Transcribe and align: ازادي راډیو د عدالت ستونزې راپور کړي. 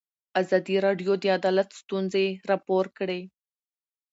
ازادي 0.41 0.75
راډیو 0.85 1.11
د 1.19 1.25
عدالت 1.37 1.69
ستونزې 1.81 2.25
راپور 2.49 2.85
کړي. 2.97 3.21